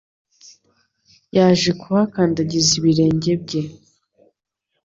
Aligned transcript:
yaje 1.35 1.71
kuhakandagiza 1.81 2.71
ibirenge 2.79 3.31
bye 3.43 3.61